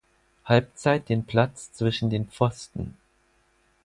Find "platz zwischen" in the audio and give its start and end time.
1.25-2.09